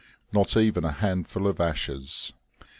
[0.33, 2.33] Not even a handful of ashes.